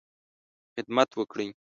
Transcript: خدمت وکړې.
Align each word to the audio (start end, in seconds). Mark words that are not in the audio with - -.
خدمت 0.75 1.09
وکړې. 1.19 1.47